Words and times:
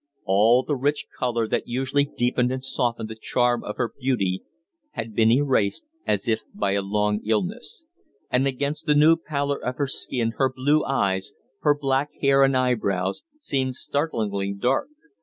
All 0.25 0.63
the 0.63 0.75
rich 0.75 1.05
color 1.19 1.47
that 1.47 1.67
usually 1.67 2.05
deepened 2.05 2.51
and 2.51 2.63
softened 2.63 3.07
the 3.07 3.15
charm 3.15 3.63
of 3.63 3.77
her 3.77 3.93
beauty 3.99 4.41
had 4.93 5.13
been 5.13 5.29
erased 5.29 5.83
as 6.07 6.27
if 6.27 6.39
by 6.55 6.71
a 6.71 6.81
long 6.81 7.21
illness; 7.23 7.85
and 8.31 8.47
against 8.47 8.87
the 8.87 8.95
new 8.95 9.15
pallor 9.15 9.63
of 9.63 9.75
her 9.75 9.85
skin 9.85 10.31
her 10.37 10.51
blue 10.51 10.83
eyes, 10.83 11.33
her 11.59 11.77
black 11.79 12.09
hair 12.19 12.41
and 12.43 12.57
eyebrows, 12.57 13.21
seemed 13.37 13.75
startlingly 13.75 14.55
dark. 14.59 14.87